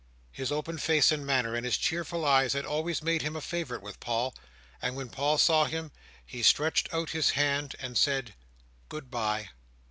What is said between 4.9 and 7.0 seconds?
when Paul saw him, he stretched